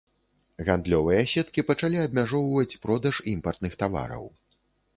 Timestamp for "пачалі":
1.69-1.97